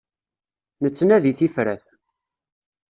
Nettnadi 0.83 1.31
tifrat. 1.37 1.83